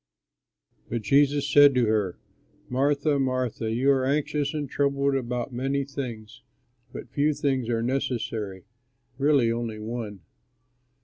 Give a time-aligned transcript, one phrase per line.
[0.89, 2.17] But Jesus said to her,
[2.69, 6.41] "Martha, Martha, you are anxious and troubled about many things,
[6.91, 8.63] but few things are necessary,
[9.19, 10.21] really only one.